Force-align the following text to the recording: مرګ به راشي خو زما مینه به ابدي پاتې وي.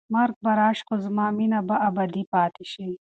مرګ 0.13 0.35
به 0.43 0.51
راشي 0.59 0.83
خو 0.87 0.95
زما 1.05 1.25
مینه 1.37 1.59
به 1.67 1.75
ابدي 1.87 2.23
پاتې 2.31 2.63
وي. 2.85 2.95